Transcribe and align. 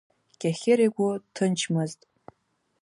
Кьахьыр 0.39 0.79
игәы 0.87 1.09
ҭынчмызт. 1.33 1.99